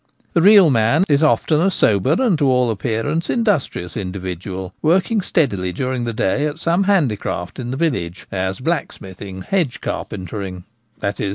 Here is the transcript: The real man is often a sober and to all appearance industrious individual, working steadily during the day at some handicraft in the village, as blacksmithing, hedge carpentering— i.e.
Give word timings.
The 0.33 0.41
real 0.41 0.71
man 0.71 1.03
is 1.07 1.21
often 1.21 1.61
a 1.61 1.69
sober 1.69 2.13
and 2.17 2.35
to 2.39 2.47
all 2.49 2.71
appearance 2.71 3.29
industrious 3.29 3.95
individual, 3.95 4.73
working 4.81 5.21
steadily 5.21 5.71
during 5.71 6.05
the 6.05 6.11
day 6.13 6.47
at 6.47 6.57
some 6.57 6.85
handicraft 6.85 7.59
in 7.59 7.69
the 7.69 7.77
village, 7.77 8.25
as 8.31 8.59
blacksmithing, 8.61 9.43
hedge 9.43 9.79
carpentering— 9.79 10.63
i.e. 11.03 11.29